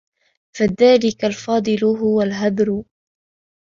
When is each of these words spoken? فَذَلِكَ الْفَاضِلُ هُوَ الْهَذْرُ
فَذَلِكَ 0.57 1.25
الْفَاضِلُ 1.25 1.85
هُوَ 1.85 2.21
الْهَذْرُ 2.21 2.83